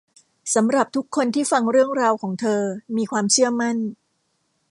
[0.55, 2.61] สำหรับทุกคนที่ฟังเรื่องราวของเธอ
[2.95, 3.77] มีความเชื่อมั่น